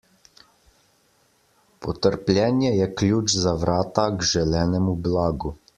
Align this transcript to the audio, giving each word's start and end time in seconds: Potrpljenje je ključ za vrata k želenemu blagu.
Potrpljenje 1.87 2.73
je 2.81 2.89
ključ 3.03 3.39
za 3.45 3.57
vrata 3.65 4.11
k 4.17 4.31
želenemu 4.35 5.01
blagu. 5.09 5.59